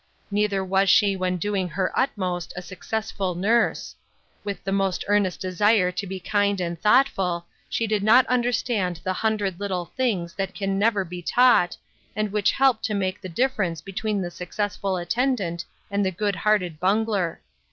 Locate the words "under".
8.27-8.51